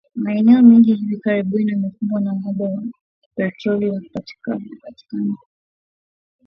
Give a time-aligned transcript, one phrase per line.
[0.15, 2.83] Maeneo mengi hivi karibuni yamekumbwa na uhaba wa
[3.35, 5.35] petroli na yanapopatikana,